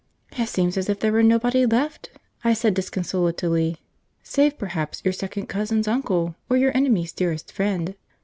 [0.35, 2.09] "It seems as if there were nobody left,"
[2.43, 3.77] I said disconsolately,
[4.23, 7.93] "save perhaps your Second Cousin's Uncle, or your Enemy's Dearest Friend."